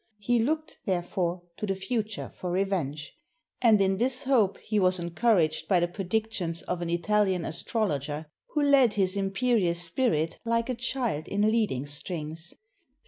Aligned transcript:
He 0.17 0.39
looked, 0.39 0.79
therefore, 0.87 1.43
to 1.57 1.67
the 1.67 1.75
future 1.75 2.29
for 2.29 2.49
revenge; 2.49 3.13
and 3.61 3.79
in 3.79 3.97
this 3.97 4.23
hope 4.23 4.57
he 4.57 4.79
was 4.79 4.97
encouraged 4.97 5.67
by 5.67 5.79
the 5.79 5.87
predictions 5.87 6.63
of 6.63 6.81
an 6.81 6.89
Italian 6.89 7.45
astrologer, 7.45 8.25
who 8.47 8.63
led 8.63 8.93
his 8.93 9.15
imperious 9.15 9.83
spirit 9.83 10.39
like 10.43 10.69
a 10.69 10.73
child 10.73 11.27
in 11.27 11.43
leading 11.43 11.85
strings. 11.85 12.55